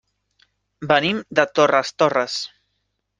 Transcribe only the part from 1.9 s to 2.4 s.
Torres.